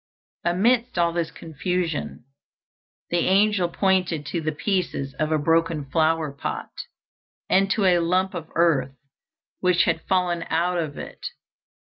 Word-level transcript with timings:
Amidst 0.43 0.97
all 0.97 1.13
this 1.13 1.29
confusion, 1.29 2.25
the 3.11 3.27
angel 3.27 3.69
pointed 3.69 4.25
to 4.25 4.41
the 4.41 4.51
pieces 4.51 5.13
of 5.19 5.31
a 5.31 5.37
broken 5.37 5.85
flower 5.91 6.31
pot, 6.31 6.71
and 7.47 7.69
to 7.69 7.85
a 7.85 7.99
lump 7.99 8.33
of 8.33 8.49
earth 8.55 8.95
which 9.59 9.83
had 9.83 10.01
fallen 10.07 10.43
out 10.49 10.79
of 10.79 10.97
it. 10.97 11.23